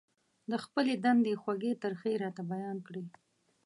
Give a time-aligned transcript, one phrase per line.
[0.51, 3.03] د خپلې دندې خوږې ترخې يې راته بيان کړې.